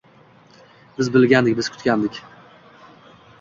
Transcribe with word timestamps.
Biz 0.99 1.11
bilgandik, 1.17 1.59
biz 1.61 1.69
kutgandik. 1.75 2.19